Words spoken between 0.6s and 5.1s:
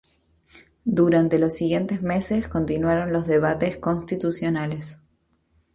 Durante los siguientes meses, continuaron los debates constitucionales.